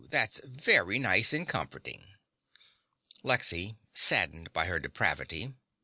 That's 0.09 0.41
very 0.43 0.97
nice 0.97 1.31
and 1.31 1.47
comforting. 1.47 2.15
LEXY 3.21 3.77
(saddened 3.93 4.51
by 4.51 4.65
her 4.65 4.79
depravity). 4.79 5.53